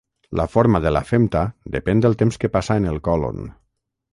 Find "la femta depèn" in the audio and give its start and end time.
0.95-2.01